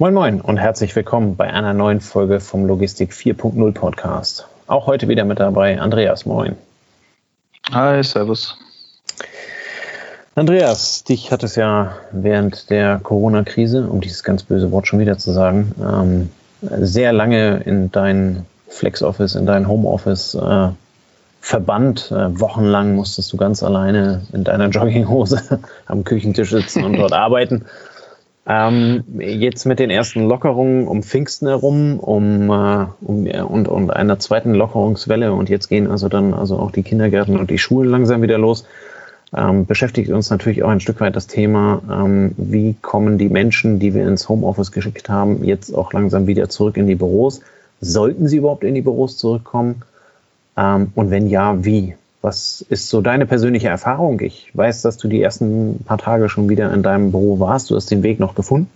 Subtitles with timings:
[0.00, 4.46] Moin Moin und herzlich willkommen bei einer neuen Folge vom Logistik 4.0 Podcast.
[4.66, 6.24] Auch heute wieder mit dabei Andreas.
[6.24, 6.56] Moin.
[7.70, 8.56] Hi, Servus.
[10.34, 15.18] Andreas, dich hat es ja während der Corona-Krise, um dieses ganz böse Wort schon wieder
[15.18, 16.30] zu sagen, ähm,
[16.62, 20.68] sehr lange in dein Flex-Office, in dein Homeoffice äh,
[21.42, 22.10] verbannt.
[22.10, 27.66] Äh, wochenlang musstest du ganz alleine in deiner Jogginghose am Küchentisch sitzen und dort arbeiten.
[28.52, 34.18] Ähm, jetzt mit den ersten Lockerungen um Pfingsten herum, um, äh, um und, und einer
[34.18, 38.22] zweiten Lockerungswelle und jetzt gehen also dann also auch die Kindergärten und die Schulen langsam
[38.22, 38.64] wieder los.
[39.36, 43.78] Ähm, beschäftigt uns natürlich auch ein Stück weit das Thema, ähm, wie kommen die Menschen,
[43.78, 47.42] die wir ins Homeoffice geschickt haben, jetzt auch langsam wieder zurück in die Büros?
[47.80, 49.82] Sollten sie überhaupt in die Büros zurückkommen?
[50.56, 51.94] Ähm, und wenn ja, wie?
[52.22, 54.20] Was ist so deine persönliche Erfahrung?
[54.20, 57.70] Ich weiß, dass du die ersten paar Tage schon wieder in deinem Büro warst.
[57.70, 58.70] Du hast den Weg noch gefunden.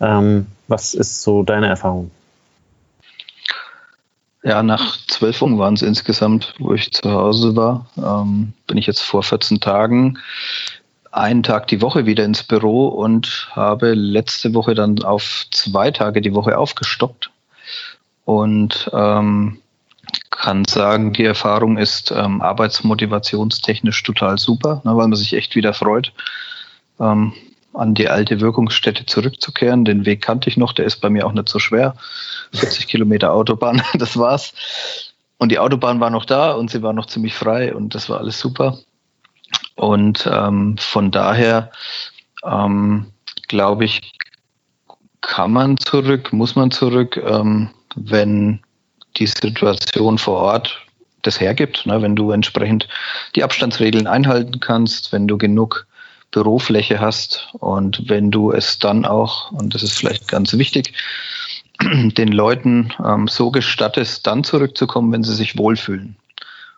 [0.00, 2.10] Ähm, was ist so deine Erfahrung?
[4.42, 7.86] Ja, nach zwölf Wochen waren es insgesamt, wo ich zu Hause war.
[7.96, 10.18] Ähm, bin ich jetzt vor 14 Tagen
[11.12, 16.20] einen Tag die Woche wieder ins Büro und habe letzte Woche dann auf zwei Tage
[16.20, 17.30] die Woche aufgestockt.
[18.24, 19.58] Und ähm,
[20.30, 25.74] kann sagen, die Erfahrung ist ähm, arbeitsmotivationstechnisch total super, ne, weil man sich echt wieder
[25.74, 26.12] freut,
[26.98, 27.32] ähm,
[27.74, 29.84] an die alte Wirkungsstätte zurückzukehren.
[29.84, 31.94] Den Weg kannte ich noch, der ist bei mir auch nicht so schwer.
[32.52, 34.52] 40 Kilometer Autobahn, das war's.
[35.38, 38.18] Und die Autobahn war noch da und sie war noch ziemlich frei und das war
[38.18, 38.78] alles super.
[39.74, 41.70] Und ähm, von daher
[42.44, 43.06] ähm,
[43.48, 44.12] glaube ich,
[45.20, 48.60] kann man zurück, muss man zurück, ähm, wenn
[49.20, 50.80] die Situation vor Ort
[51.22, 51.86] das hergibt.
[51.86, 52.02] Ne?
[52.02, 52.88] Wenn du entsprechend
[53.36, 55.86] die Abstandsregeln einhalten kannst, wenn du genug
[56.30, 60.94] Bürofläche hast und wenn du es dann auch, und das ist vielleicht ganz wichtig,
[61.82, 66.16] den Leuten ähm, so gestattest, dann zurückzukommen, wenn sie sich wohlfühlen.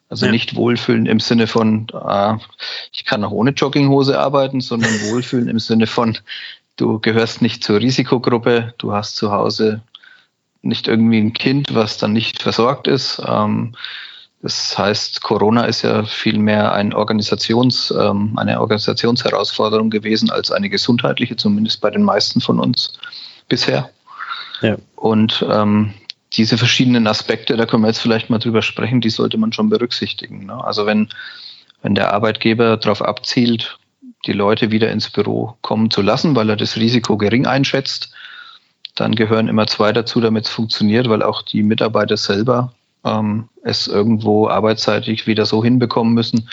[0.09, 0.33] Also ja.
[0.33, 2.38] nicht wohlfühlen im Sinne von, ah,
[2.93, 6.19] ich kann auch ohne Jogginghose arbeiten, sondern wohlfühlen im Sinne von,
[6.77, 9.83] du gehörst nicht zur Risikogruppe, du hast zu Hause
[10.62, 13.21] nicht irgendwie ein Kind, was dann nicht versorgt ist.
[13.27, 13.75] Ähm,
[14.43, 21.37] das heißt, Corona ist ja vielmehr ein Organisations, ähm, eine Organisationsherausforderung gewesen als eine gesundheitliche,
[21.37, 22.99] zumindest bei den meisten von uns
[23.49, 23.91] bisher.
[24.61, 24.77] Ja.
[24.97, 25.95] Und ähm,
[26.33, 29.69] diese verschiedenen Aspekte, da können wir jetzt vielleicht mal drüber sprechen, die sollte man schon
[29.69, 30.47] berücksichtigen.
[30.47, 30.65] Ne?
[30.65, 31.09] Also wenn,
[31.83, 33.79] wenn der Arbeitgeber darauf abzielt,
[34.27, 38.12] die Leute wieder ins Büro kommen zu lassen, weil er das Risiko gering einschätzt,
[38.95, 42.73] dann gehören immer zwei dazu, damit es funktioniert, weil auch die Mitarbeiter selber
[43.05, 46.49] ähm, es irgendwo arbeitsseitig wieder so hinbekommen müssen,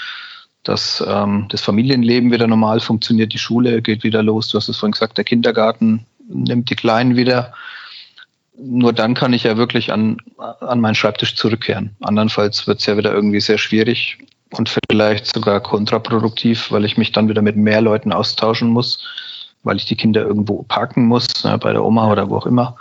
[0.64, 4.78] dass ähm, das Familienleben wieder normal funktioniert, die Schule geht wieder los, du hast es
[4.78, 7.54] vorhin gesagt, der Kindergarten nimmt die Kleinen wieder.
[8.62, 11.96] Nur dann kann ich ja wirklich an, an meinen Schreibtisch zurückkehren.
[12.02, 14.18] Andernfalls wird es ja wieder irgendwie sehr schwierig
[14.52, 19.00] und vielleicht sogar kontraproduktiv, weil ich mich dann wieder mit mehr Leuten austauschen muss
[19.64, 22.78] weil ich die Kinder irgendwo parken muss, ne, bei der Oma oder wo auch immer.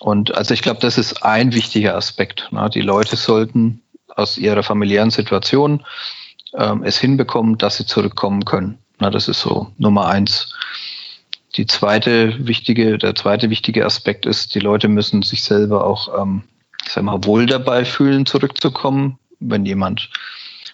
[0.00, 2.48] Und also ich glaube, das ist ein wichtiger Aspekt.
[2.50, 2.68] Ne.
[2.70, 5.84] Die Leute sollten aus ihrer familiären Situation
[6.54, 8.78] ähm, es hinbekommen, dass sie zurückkommen können.
[8.98, 10.54] Na, das ist so Nummer eins.
[11.56, 16.42] Die zweite wichtige, der zweite wichtige Aspekt ist, die Leute müssen sich selber auch, ähm,
[16.86, 19.18] sag mal, wohl dabei fühlen, zurückzukommen.
[19.40, 20.10] Wenn jemand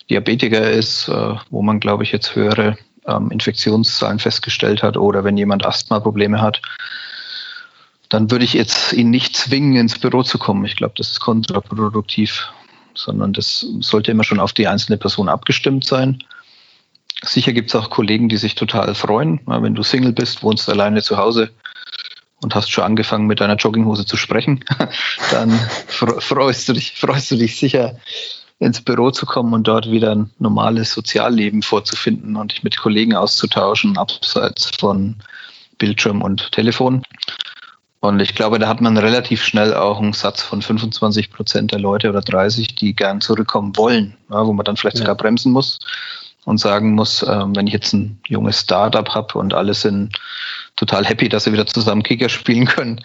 [0.09, 5.37] Diabetiker ist, äh, wo man, glaube ich, jetzt höhere ähm, Infektionszahlen festgestellt hat oder wenn
[5.37, 6.61] jemand Asthma-Probleme hat,
[8.09, 10.65] dann würde ich jetzt ihn nicht zwingen, ins Büro zu kommen.
[10.65, 12.49] Ich glaube, das ist kontraproduktiv,
[12.95, 16.23] sondern das sollte immer schon auf die einzelne Person abgestimmt sein.
[17.23, 19.41] Sicher gibt es auch Kollegen, die sich total freuen.
[19.47, 21.51] Wenn du Single bist, wohnst alleine zu Hause
[22.43, 24.65] und hast schon angefangen, mit deiner Jogginghose zu sprechen,
[25.31, 25.51] dann
[25.87, 27.97] freust du dich, freust du dich sicher,
[28.61, 33.17] ins Büro zu kommen und dort wieder ein normales Sozialleben vorzufinden und dich mit Kollegen
[33.17, 35.17] auszutauschen, abseits von
[35.79, 37.03] Bildschirm und Telefon.
[38.01, 41.81] Und ich glaube, da hat man relativ schnell auch einen Satz von 25 Prozent der
[41.81, 45.03] Leute oder 30, die gern zurückkommen wollen, ja, wo man dann vielleicht ja.
[45.03, 45.79] sogar bremsen muss
[46.45, 50.19] und sagen muss, äh, wenn ich jetzt ein junges Startup habe und alle sind
[50.77, 53.01] total happy, dass sie wieder zusammen Kicker spielen können,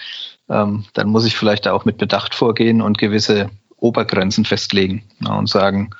[0.49, 5.49] ähm, dann muss ich vielleicht auch mit Bedacht vorgehen und gewisse Obergrenzen festlegen ja, und
[5.49, 5.91] sagen,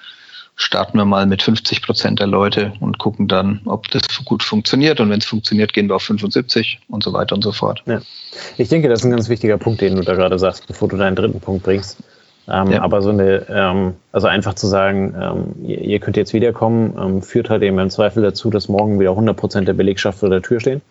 [0.56, 5.00] starten wir mal mit 50 Prozent der Leute und gucken dann, ob das gut funktioniert.
[5.00, 7.83] Und wenn es funktioniert, gehen wir auf 75 und so weiter und so fort.
[7.86, 8.01] Ja.
[8.57, 10.98] Ich denke, das ist ein ganz wichtiger Punkt, den du da gerade sagst, bevor du
[10.98, 11.98] deinen dritten Punkt bringst.
[12.48, 12.81] Ähm, ja.
[12.81, 17.21] Aber so eine, ähm, also einfach zu sagen, ähm, ihr, ihr, könnt jetzt wiederkommen, ähm,
[17.21, 20.42] führt halt eben im Zweifel dazu, dass morgen wieder 100 Prozent der Belegschaft vor der
[20.42, 20.81] Tür stehen.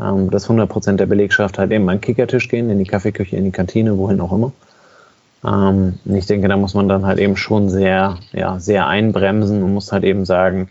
[0.00, 3.44] ähm, dass 100% der Belegschaft halt eben an den Kickertisch gehen, in die Kaffeeküche, in
[3.44, 4.52] die Kantine, wohin auch immer.
[5.44, 9.74] Ähm, ich denke, da muss man dann halt eben schon sehr, ja, sehr einbremsen und
[9.74, 10.68] muss halt eben sagen,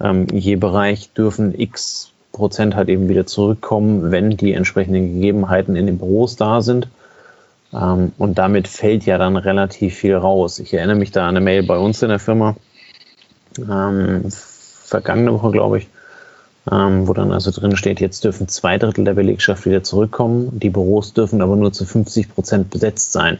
[0.00, 5.86] ähm, je Bereich dürfen x Prozent halt eben wieder zurückkommen, wenn die entsprechenden Gegebenheiten in
[5.86, 6.88] den Büros da sind.
[7.74, 10.58] Ähm, und damit fällt ja dann relativ viel raus.
[10.58, 12.56] Ich erinnere mich da an eine Mail bei uns in der Firma,
[13.58, 15.88] ähm, vergangene Woche, glaube ich,
[16.70, 20.70] ähm, wo dann also drin steht, jetzt dürfen zwei Drittel der Belegschaft wieder zurückkommen, die
[20.70, 23.38] Büros dürfen aber nur zu 50 Prozent besetzt sein.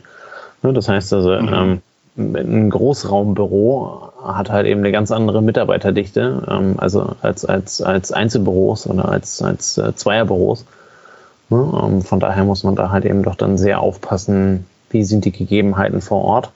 [0.63, 1.53] Ne, das heißt also, mhm.
[1.53, 1.83] ähm,
[2.17, 8.87] ein Großraumbüro hat halt eben eine ganz andere Mitarbeiterdichte, ähm, also als, als, als Einzelbüros
[8.87, 10.65] oder als, als äh, Zweierbüros.
[11.49, 11.81] Ne?
[11.83, 15.33] Ähm, von daher muss man da halt eben doch dann sehr aufpassen, wie sind die
[15.33, 16.51] Gegebenheiten vor Ort.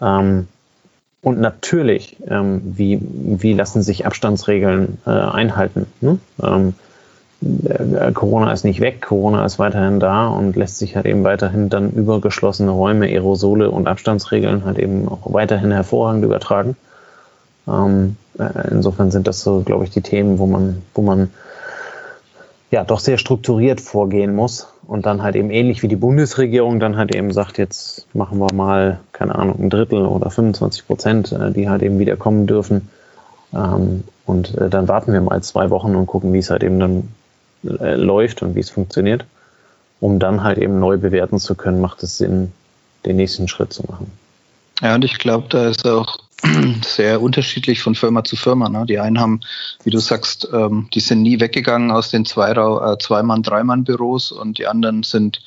[0.00, 0.46] Und
[1.40, 5.86] natürlich, wie, wie lassen sich Abstandsregeln äh, einhalten.
[7.40, 11.68] Äh, Corona ist nicht weg, Corona ist weiterhin da und lässt sich halt eben weiterhin
[11.68, 16.76] dann über geschlossene Räume, Aerosole und Abstandsregeln halt eben auch weiterhin hervorragend übertragen.
[17.68, 21.30] Ähm, äh, insofern sind das so, glaube ich, die Themen, wo man, wo man
[22.70, 26.96] ja doch sehr strukturiert vorgehen muss und dann halt eben ähnlich wie die Bundesregierung dann
[26.96, 31.52] halt eben sagt, jetzt machen wir mal, keine Ahnung, ein Drittel oder 25 Prozent, äh,
[31.52, 32.88] die halt eben wieder kommen dürfen.
[33.54, 37.08] Ähm, und dann warten wir mal zwei Wochen und gucken, wie es halt eben dann
[37.64, 39.24] äh, läuft und wie es funktioniert,
[40.00, 42.52] um dann halt eben neu bewerten zu können, macht es Sinn,
[43.04, 44.10] den nächsten Schritt zu machen.
[44.80, 46.18] Ja, und ich glaube, da ist auch
[46.84, 48.68] sehr unterschiedlich von Firma zu Firma.
[48.68, 48.84] Ne?
[48.86, 49.40] Die einen haben,
[49.84, 54.58] wie du sagst, ähm, die sind nie weggegangen aus den Zwei-Mann-, äh, Zwei Drei-Mann-Büros und
[54.58, 55.40] die anderen sind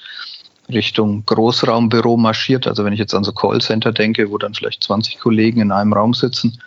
[0.69, 2.67] Richtung Großraumbüro marschiert.
[2.67, 5.93] Also wenn ich jetzt an so Callcenter denke, wo dann vielleicht 20 Kollegen in einem
[5.93, 6.59] Raum sitzen.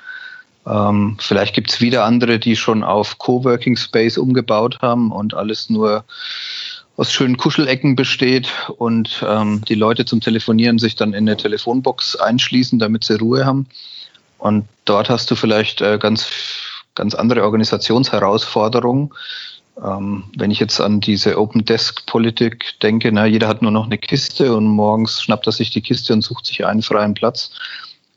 [0.67, 5.69] Ähm, vielleicht gibt es wieder andere, die schon auf Coworking Space umgebaut haben und alles
[5.69, 6.05] nur
[6.97, 12.17] aus schönen Kuschelecken besteht und ähm, die Leute zum Telefonieren sich dann in eine Telefonbox
[12.17, 13.67] einschließen, damit sie Ruhe haben.
[14.39, 16.29] Und dort hast du vielleicht äh, ganz,
[16.95, 19.11] ganz andere Organisationsherausforderungen.
[19.83, 23.87] Ähm, wenn ich jetzt an diese Open Desk Politik denke, na, jeder hat nur noch
[23.87, 27.51] eine Kiste und morgens schnappt er sich die Kiste und sucht sich einen freien Platz.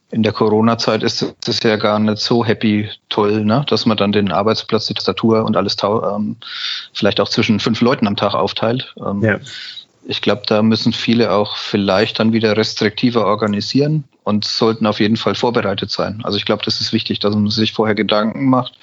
[0.09, 3.65] In der Corona-Zeit ist das ja gar nicht so happy toll, ne?
[3.67, 6.37] dass man dann den Arbeitsplatz, die Tastatur und alles ähm,
[6.93, 8.93] vielleicht auch zwischen fünf Leuten am Tag aufteilt.
[9.05, 9.39] Ähm, ja.
[10.05, 15.17] Ich glaube, da müssen viele auch vielleicht dann wieder restriktiver organisieren und sollten auf jeden
[15.17, 16.21] Fall vorbereitet sein.
[16.23, 18.73] Also ich glaube, das ist wichtig, dass man sich vorher Gedanken macht,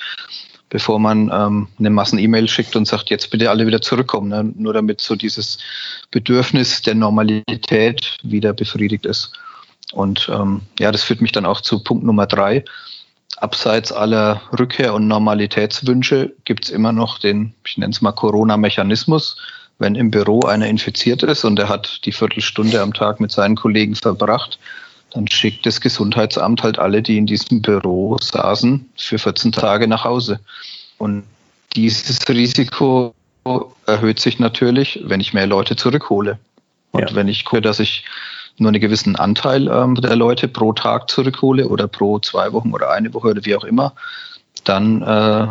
[0.69, 4.53] bevor man ähm, eine Massen-E-Mail schickt und sagt, jetzt bitte alle wieder zurückkommen, ne?
[4.57, 5.57] nur damit so dieses
[6.11, 9.33] Bedürfnis der Normalität wieder befriedigt ist.
[9.95, 12.65] Und ähm, ja, das führt mich dann auch zu Punkt Nummer drei.
[13.37, 19.37] Abseits aller Rückkehr- und Normalitätswünsche gibt es immer noch den, ich nenne es mal Corona-Mechanismus.
[19.79, 23.57] Wenn im Büro einer infiziert ist und er hat die Viertelstunde am Tag mit seinen
[23.57, 24.59] Kollegen verbracht,
[25.13, 30.05] dann schickt das Gesundheitsamt halt alle, die in diesem Büro saßen, für 14 Tage nach
[30.05, 30.41] Hause.
[30.99, 31.25] Und
[31.75, 33.15] dieses Risiko
[33.87, 36.39] erhöht sich natürlich, wenn ich mehr Leute zurückhole.
[36.93, 37.17] Und ja.
[37.17, 38.05] wenn ich gucke, dass ich
[38.59, 42.91] nur einen gewissen Anteil ähm, der Leute pro Tag zurückhole oder pro zwei Wochen oder
[42.91, 43.95] eine Woche oder wie auch immer,
[44.65, 45.49] dann äh,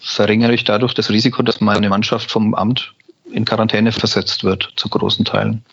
[0.00, 2.92] verringere ich dadurch das Risiko, dass meine Mannschaft vom Amt
[3.30, 5.64] in Quarantäne versetzt wird, zu großen Teilen.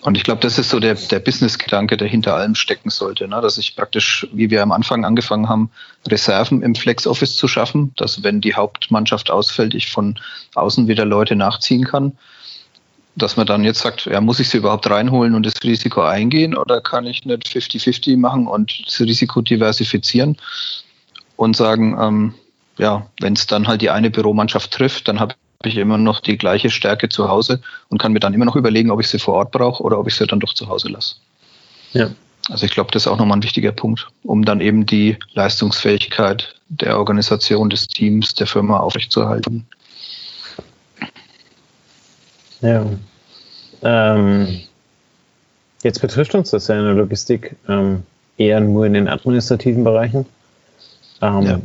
[0.00, 3.40] Und ich glaube, das ist so der, der Business-Gedanke, der hinter allem stecken sollte, ne?
[3.40, 5.70] dass ich praktisch, wie wir am Anfang angefangen haben,
[6.06, 10.18] Reserven im Flex-Office zu schaffen, dass wenn die Hauptmannschaft ausfällt, ich von
[10.54, 12.16] außen wieder Leute nachziehen kann.
[13.18, 16.56] Dass man dann jetzt sagt, ja, muss ich sie überhaupt reinholen und das Risiko eingehen
[16.56, 20.36] oder kann ich nicht 50-50 machen und das Risiko diversifizieren
[21.36, 22.34] und sagen, ähm,
[22.78, 26.20] ja, wenn es dann halt die eine Büromannschaft trifft, dann habe habe ich immer noch
[26.20, 29.18] die gleiche Stärke zu Hause und kann mir dann immer noch überlegen, ob ich sie
[29.18, 31.16] vor Ort brauche oder ob ich sie dann doch zu Hause lasse.
[31.92, 32.10] Ja.
[32.48, 36.54] Also ich glaube, das ist auch nochmal ein wichtiger Punkt, um dann eben die Leistungsfähigkeit
[36.68, 39.66] der Organisation, des Teams, der Firma aufrechtzuerhalten.
[42.60, 42.86] Ja.
[43.82, 44.60] Ähm,
[45.82, 48.02] jetzt betrifft uns das ja in der Logistik ähm,
[48.36, 50.26] eher nur in den administrativen Bereichen.
[51.22, 51.60] Ähm, ja.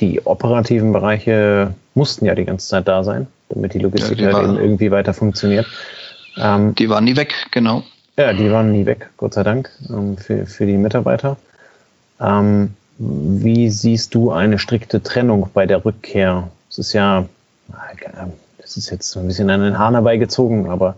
[0.00, 4.34] Die operativen Bereiche mussten ja die ganze Zeit da sein damit die Logistik ja, die
[4.34, 5.66] halt eben irgendwie weiter funktioniert.
[6.36, 7.82] Ähm, die waren nie weg, genau.
[8.16, 11.36] Ja, die waren nie weg, Gott sei Dank, ähm, für, für die Mitarbeiter.
[12.20, 16.50] Ähm, wie siehst du eine strikte Trennung bei der Rückkehr?
[16.68, 17.26] Es ist ja,
[18.68, 20.94] das ist jetzt so ein bisschen an den Hahn herbeigezogen, aber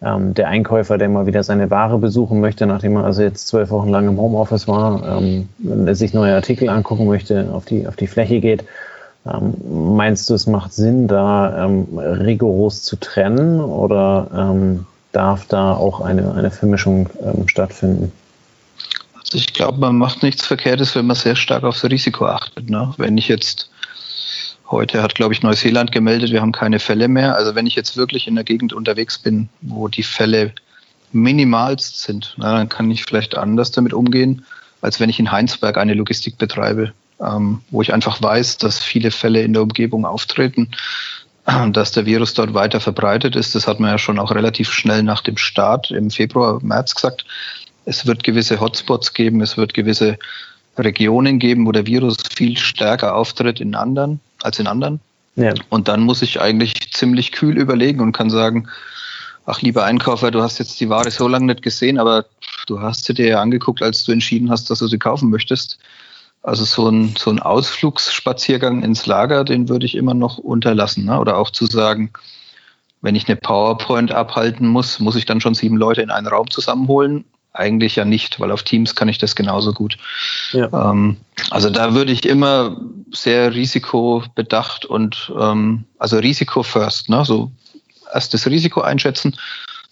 [0.00, 3.70] ähm, der Einkäufer, der mal wieder seine Ware besuchen möchte, nachdem er also jetzt zwölf
[3.70, 7.86] Wochen lang im Homeoffice war, ähm, wenn er sich neue Artikel angucken möchte, auf die,
[7.86, 8.64] auf die Fläche geht,
[9.26, 9.52] Ähm,
[9.96, 16.00] meinst du, es macht Sinn, da ähm, rigoros zu trennen oder ähm, darf da auch
[16.00, 18.12] eine, eine Vermischung ähm, stattfinden?
[19.14, 22.70] Also ich glaube, man macht nichts Verkehrtes, wenn man sehr stark aufs Risiko achtet.
[22.70, 22.94] Ne?
[22.96, 23.68] Wenn ich jetzt
[24.70, 27.34] Heute hat, glaube ich, Neuseeland gemeldet, wir haben keine Fälle mehr.
[27.34, 30.52] Also wenn ich jetzt wirklich in der Gegend unterwegs bin, wo die Fälle
[31.10, 34.46] minimalst sind, na, dann kann ich vielleicht anders damit umgehen,
[34.80, 39.10] als wenn ich in Heinsberg eine Logistik betreibe, ähm, wo ich einfach weiß, dass viele
[39.10, 40.70] Fälle in der Umgebung auftreten,
[41.72, 43.56] dass der Virus dort weiter verbreitet ist.
[43.56, 47.24] Das hat man ja schon auch relativ schnell nach dem Start im Februar, März gesagt.
[47.86, 50.16] Es wird gewisse Hotspots geben, es wird gewisse
[50.78, 55.00] Regionen geben, wo der Virus viel stärker auftritt in anderen als in anderen.
[55.36, 55.54] Ja.
[55.68, 58.68] Und dann muss ich eigentlich ziemlich kühl überlegen und kann sagen,
[59.46, 62.26] ach lieber Einkäufer, du hast jetzt die Ware so lange nicht gesehen, aber
[62.66, 65.78] du hast sie dir ja angeguckt, als du entschieden hast, dass du sie kaufen möchtest.
[66.42, 71.04] Also so ein, so ein Ausflugsspaziergang ins Lager, den würde ich immer noch unterlassen.
[71.04, 71.18] Ne?
[71.18, 72.10] Oder auch zu sagen,
[73.02, 76.50] wenn ich eine PowerPoint abhalten muss, muss ich dann schon sieben Leute in einen Raum
[76.50, 79.96] zusammenholen eigentlich ja nicht, weil auf Teams kann ich das genauso gut.
[80.52, 80.68] Ja.
[80.72, 81.16] Ähm,
[81.50, 82.76] also da würde ich immer
[83.12, 87.24] sehr risikobedacht und ähm, also Risiko first, ne?
[87.24, 87.50] so
[88.12, 89.36] erst das Risiko einschätzen,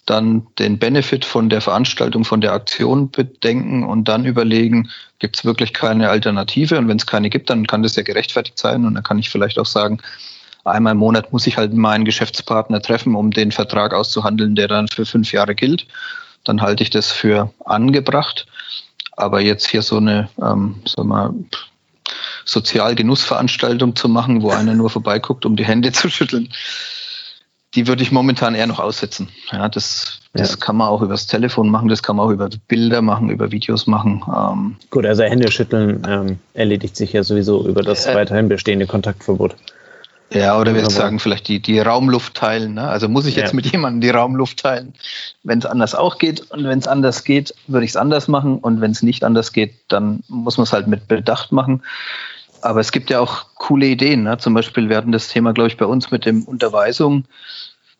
[0.05, 5.45] dann den Benefit von der Veranstaltung, von der Aktion bedenken und dann überlegen, gibt es
[5.45, 6.77] wirklich keine Alternative?
[6.77, 9.29] Und wenn es keine gibt, dann kann das ja gerechtfertigt sein und dann kann ich
[9.29, 9.99] vielleicht auch sagen,
[10.65, 14.87] einmal im Monat muss ich halt meinen Geschäftspartner treffen, um den Vertrag auszuhandeln, der dann
[14.87, 15.85] für fünf Jahre gilt
[16.43, 18.47] dann halte ich das für angebracht.
[19.15, 21.33] Aber jetzt hier so eine, ähm, sag mal,
[22.51, 26.49] Sozialgenussveranstaltung zu machen, wo einer nur vorbeiguckt, um die Hände zu schütteln,
[27.75, 29.29] die würde ich momentan eher noch aussetzen.
[29.51, 30.55] Ja, das, das ja.
[30.57, 33.85] kann man auch übers Telefon machen, das kann man auch über Bilder machen, über Videos
[33.85, 34.23] machen.
[34.35, 39.55] Ähm, Gut, also Händeschütteln ähm, erledigt sich ja sowieso über das äh, weiterhin bestehende Kontaktverbot.
[40.31, 42.75] Ja, oder wir sagen vielleicht die, die Raumluft teilen.
[42.75, 42.87] Ne?
[42.87, 43.55] Also muss ich jetzt ja.
[43.55, 44.93] mit jemandem die Raumluft teilen,
[45.43, 46.51] wenn es anders auch geht.
[46.51, 48.59] Und wenn es anders geht, würde ich es anders machen.
[48.59, 51.81] Und wenn es nicht anders geht, dann muss man es halt mit Bedacht machen.
[52.61, 54.23] Aber es gibt ja auch coole Ideen.
[54.23, 54.37] Ne?
[54.37, 57.25] Zum Beispiel, wir hatten das Thema, glaube ich, bei uns mit dem Unterweisung.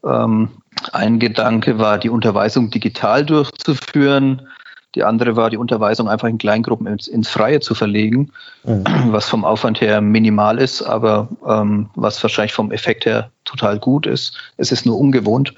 [0.03, 0.49] Ähm,
[0.93, 4.47] ein Gedanke war, die Unterweisung digital durchzuführen.
[4.95, 8.31] Die andere war, die Unterweisung einfach in Kleingruppen ins, ins Freie zu verlegen,
[8.63, 8.83] mhm.
[9.07, 14.07] was vom Aufwand her minimal ist, aber ähm, was wahrscheinlich vom Effekt her total gut
[14.07, 14.35] ist.
[14.57, 15.53] Es ist nur ungewohnt.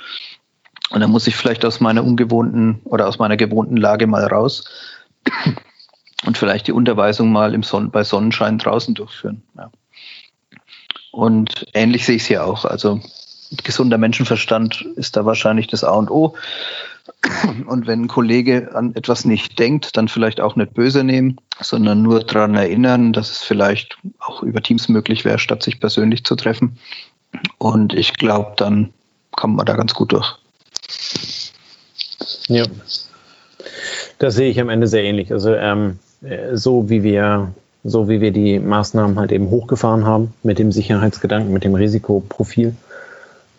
[0.90, 4.66] Und dann muss ich vielleicht aus meiner ungewohnten oder aus meiner gewohnten Lage mal raus
[6.26, 9.42] und vielleicht die Unterweisung mal im Son bei Sonnenschein draußen durchführen.
[9.58, 9.72] Ja.
[11.12, 12.66] Und ähnlich sehe ich es hier auch.
[12.66, 13.02] Also
[13.64, 16.36] gesunder Menschenverstand ist da wahrscheinlich das A und O.
[17.68, 22.02] Und wenn ein Kollege an etwas nicht denkt, dann vielleicht auch nicht böse nehmen, sondern
[22.02, 26.36] nur daran erinnern, dass es vielleicht auch über Teams möglich wäre, statt sich persönlich zu
[26.36, 26.78] treffen.
[27.58, 28.94] Und ich glaube, dann
[29.32, 30.36] kommt man da ganz gut durch.
[32.48, 32.66] Ja,
[34.20, 35.32] das sehe ich am Ende sehr ähnlich.
[35.32, 36.00] Also ähm,
[36.54, 37.52] so wie wir
[37.84, 42.76] so wie wir die Maßnahmen halt eben hochgefahren haben mit dem Sicherheitsgedanken, mit dem Risikoprofil,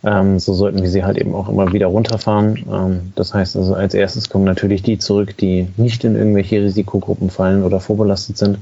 [0.05, 2.65] ähm, so sollten wir sie halt eben auch immer wieder runterfahren.
[2.71, 7.31] Ähm, das heißt also, als erstes kommen natürlich die zurück, die nicht in irgendwelche Risikogruppen
[7.31, 8.59] fallen oder vorbelastet sind.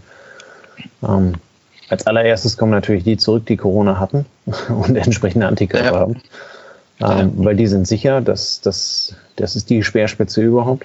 [1.06, 1.34] Ähm,
[1.88, 4.26] als allererstes kommen natürlich die zurück, die Corona hatten
[4.68, 5.98] und entsprechende Antikörper ja.
[5.98, 6.16] haben.
[7.00, 7.32] Ähm.
[7.36, 10.84] Weil die sind sicher, dass das, das ist die Speerspitze überhaupt.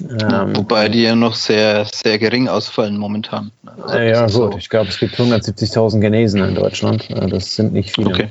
[0.00, 3.52] Ähm, Wobei die ja noch sehr, sehr gering ausfallen momentan.
[3.82, 4.30] Also ja, gut.
[4.30, 4.58] So.
[4.58, 7.08] Ich glaube, es gibt 170.000 Genesen in Deutschland.
[7.10, 8.10] Äh, das sind nicht viele.
[8.10, 8.28] Okay.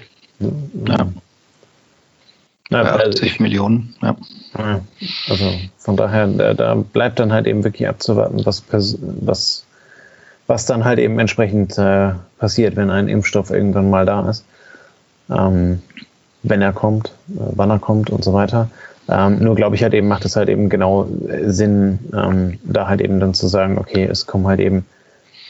[0.87, 1.07] Ja.
[2.69, 4.15] Ja, also 80 Millionen, ja.
[5.29, 9.65] Also von daher, da, da, bleibt dann halt eben wirklich abzuwarten, was, was,
[10.47, 14.45] was dann halt eben entsprechend äh, passiert, wenn ein Impfstoff irgendwann mal da ist.
[15.29, 15.81] Ähm,
[16.43, 18.69] wenn er kommt, äh, wann er kommt und so weiter.
[19.09, 21.07] Ähm, nur glaube ich halt eben, macht es halt eben genau
[21.45, 24.85] Sinn, ähm, da halt eben dann zu sagen, okay, es kommen halt eben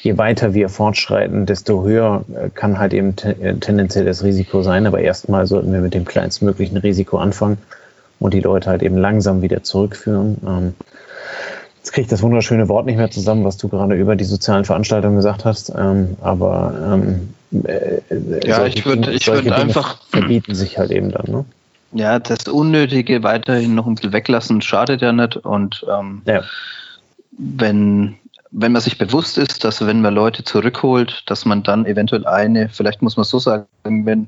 [0.03, 4.85] je weiter wir fortschreiten, desto höher äh, kann halt eben äh, tendenziell das Risiko sein.
[4.85, 7.57] Aber erstmal sollten wir mit dem kleinstmöglichen Risiko anfangen
[8.19, 10.37] und die Leute halt eben langsam wieder zurückführen.
[10.45, 10.73] Ähm,
[11.77, 14.65] jetzt kriege ich das wunderschöne Wort nicht mehr zusammen, was du gerade über die sozialen
[14.65, 15.71] Veranstaltungen gesagt hast.
[15.77, 17.33] Ähm, aber ähm,
[17.63, 18.01] äh,
[18.45, 21.31] ja, ich würde ich würd einfach verbieten sich halt eben dann.
[21.31, 21.45] Ne?
[21.93, 25.37] Ja, das Unnötige weiterhin noch ein bisschen weglassen schadet ja nicht.
[25.37, 26.41] Und ähm, ja.
[27.31, 28.17] wenn
[28.55, 32.69] wenn man sich bewusst ist, dass wenn man Leute zurückholt, dass man dann eventuell eine,
[32.69, 34.27] vielleicht muss man so sagen, wenn,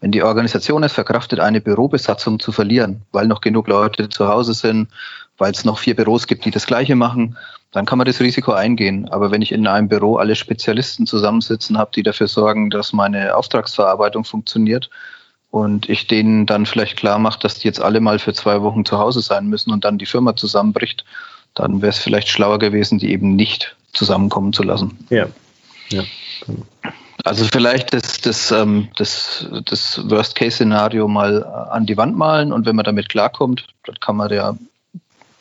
[0.00, 4.54] wenn die Organisation es verkraftet, eine Bürobesatzung zu verlieren, weil noch genug Leute zu Hause
[4.54, 4.88] sind,
[5.38, 7.36] weil es noch vier Büros gibt, die das Gleiche machen,
[7.70, 9.08] dann kann man das Risiko eingehen.
[9.10, 13.36] Aber wenn ich in einem Büro alle Spezialisten zusammensitzen habe, die dafür sorgen, dass meine
[13.36, 14.90] Auftragsverarbeitung funktioniert
[15.54, 18.84] und ich denen dann vielleicht klar mache, dass die jetzt alle mal für zwei Wochen
[18.84, 21.04] zu Hause sein müssen und dann die Firma zusammenbricht,
[21.54, 24.98] dann wäre es vielleicht schlauer gewesen, die eben nicht zusammenkommen zu lassen.
[25.10, 25.28] Ja.
[25.90, 26.02] ja.
[27.22, 32.74] Also vielleicht das, das, ähm, das, das Worst-Case-Szenario mal an die Wand malen und wenn
[32.74, 34.56] man damit klarkommt, dann kann man ja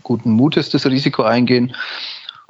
[0.03, 1.75] guten Mutes das Risiko eingehen.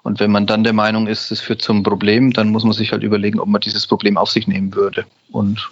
[0.04, 2.92] Und wenn man dann der Meinung ist, es führt zum Problem, dann muss man sich
[2.92, 5.06] halt überlegen, ob man dieses Problem auf sich nehmen würde.
[5.32, 5.70] Und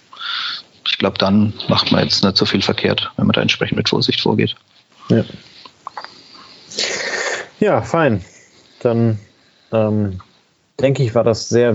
[0.86, 3.88] ich glaube, dann macht man jetzt nicht so viel verkehrt, wenn man da entsprechend mit
[3.88, 4.54] Vorsicht vorgeht.
[5.08, 5.24] Ja,
[7.60, 8.24] ja fein.
[8.80, 9.18] Dann
[9.72, 10.20] ähm,
[10.80, 11.74] denke ich, war das sehr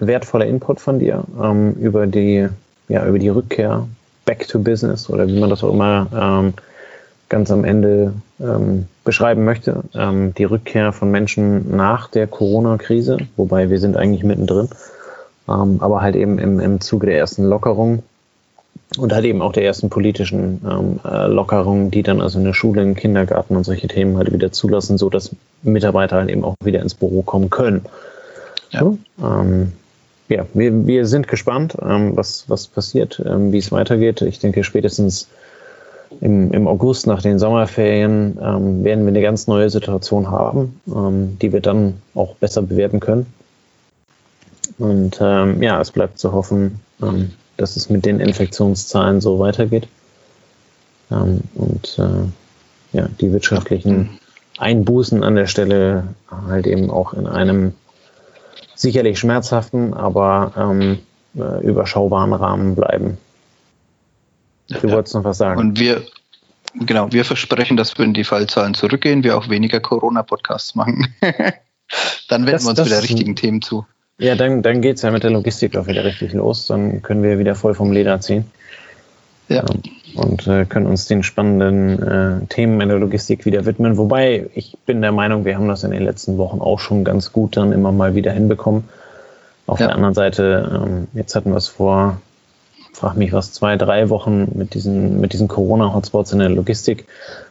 [0.00, 2.48] wertvoller Input von dir ähm, über, die,
[2.88, 3.86] ja, über die Rückkehr
[4.24, 6.54] back to business oder wie man das auch immer ähm,
[7.28, 9.82] ganz am Ende ähm, beschreiben möchte.
[9.94, 14.68] Ähm, die Rückkehr von Menschen nach der Corona-Krise, wobei wir sind eigentlich mittendrin,
[15.48, 18.02] ähm, aber halt eben im, im Zuge der ersten Lockerung
[18.96, 22.54] und halt eben auch der ersten politischen ähm, äh, Lockerung, die dann also in der
[22.54, 25.30] Schule, im Kindergarten und solche Themen halt wieder zulassen, so dass
[25.62, 27.84] Mitarbeiter halt eben auch wieder ins Büro kommen können.
[28.70, 29.72] Ja, so, ähm,
[30.28, 34.22] ja wir, wir sind gespannt, ähm, was, was passiert, ähm, wie es weitergeht.
[34.22, 35.28] Ich denke, spätestens
[36.22, 41.38] im, im August nach den Sommerferien ähm, werden wir eine ganz neue Situation haben, ähm,
[41.42, 43.26] die wir dann auch besser bewerten können.
[44.78, 46.78] Und ja, es bleibt zu hoffen,
[47.58, 49.88] dass es mit den Infektionszahlen so weitergeht.
[51.10, 54.18] Ähm, und äh, ja, die wirtschaftlichen
[54.56, 57.74] Einbußen an der Stelle halt eben auch in einem
[58.74, 61.00] sicherlich schmerzhaften, aber ähm,
[61.36, 63.18] äh, überschaubaren Rahmen bleiben.
[64.68, 64.94] Du ja.
[64.94, 65.58] wolltest noch was sagen.
[65.60, 66.02] Und wir,
[66.74, 71.08] genau, wir versprechen, dass wenn die Fallzahlen zurückgehen, wir auch weniger Corona-Podcasts machen.
[72.28, 73.84] dann wenden das, wir uns wieder richtigen Themen zu.
[74.18, 76.66] Ja, dann, dann geht es ja mit der Logistik auch wieder richtig los.
[76.66, 78.44] Dann können wir wieder voll vom Leder ziehen.
[79.48, 79.64] Ja.
[80.16, 82.02] Und äh, können uns den spannenden
[82.42, 83.96] äh, Themen in der Logistik wieder widmen.
[83.96, 87.32] Wobei ich bin der Meinung, wir haben das in den letzten Wochen auch schon ganz
[87.32, 88.84] gut dann immer mal wieder hinbekommen.
[89.66, 89.86] Auf ja.
[89.86, 92.20] der anderen Seite, ähm, jetzt hatten wir es vor
[92.98, 97.06] frag mich was, zwei, drei Wochen mit diesen, mit diesen Corona-Hotspots in der Logistik.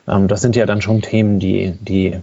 [0.08, 2.20] Ähm, das sind ja dann schon Themen, die, die,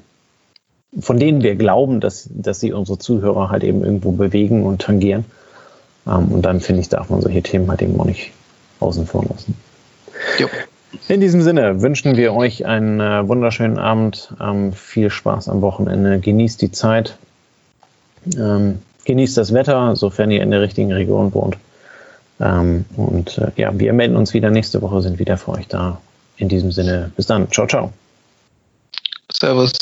[1.00, 5.24] von denen wir glauben, dass, dass sie unsere Zuhörer halt eben irgendwo bewegen und tangieren.
[6.06, 8.32] Ähm, und dann finde ich, darf man solche Themen halt eben auch nicht
[8.80, 9.56] außen vor lassen.
[10.38, 10.48] Jo.
[11.08, 16.20] In diesem Sinne wünschen wir euch einen äh, wunderschönen Abend, ähm, viel Spaß am Wochenende,
[16.20, 17.16] genießt die Zeit,
[18.36, 21.56] ähm, genießt das Wetter, sofern ihr in der richtigen Region wohnt.
[22.40, 26.00] Ähm, und äh, ja, wir melden uns wieder nächste Woche, sind wieder für euch da.
[26.36, 27.50] In diesem Sinne, bis dann.
[27.50, 27.92] Ciao, ciao.
[29.32, 29.72] Servus.